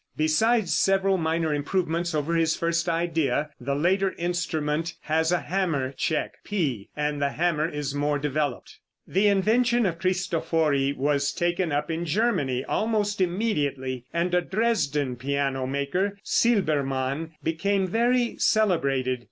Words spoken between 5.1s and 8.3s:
a hammer check, p, and the hammer is more